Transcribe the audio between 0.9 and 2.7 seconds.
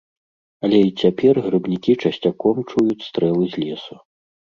цяпер грыбнікі часцяком